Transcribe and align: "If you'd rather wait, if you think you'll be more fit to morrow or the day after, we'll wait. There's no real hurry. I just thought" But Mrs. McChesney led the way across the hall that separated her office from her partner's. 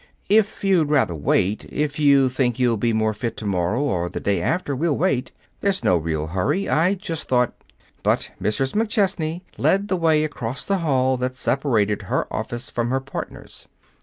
"If 0.29 0.63
you'd 0.63 0.89
rather 0.89 1.13
wait, 1.13 1.67
if 1.71 1.99
you 1.99 2.27
think 2.27 2.57
you'll 2.57 2.75
be 2.75 2.91
more 2.91 3.13
fit 3.13 3.37
to 3.37 3.45
morrow 3.45 3.83
or 3.83 4.09
the 4.09 4.19
day 4.19 4.41
after, 4.41 4.75
we'll 4.75 4.97
wait. 4.97 5.31
There's 5.59 5.83
no 5.83 5.95
real 5.95 6.25
hurry. 6.25 6.67
I 6.67 6.95
just 6.95 7.29
thought" 7.29 7.53
But 8.01 8.31
Mrs. 8.41 8.73
McChesney 8.73 9.41
led 9.59 9.89
the 9.89 9.95
way 9.97 10.23
across 10.23 10.65
the 10.65 10.79
hall 10.79 11.17
that 11.17 11.35
separated 11.35 12.01
her 12.09 12.25
office 12.33 12.67
from 12.71 12.89
her 12.89 12.99
partner's. 12.99 13.67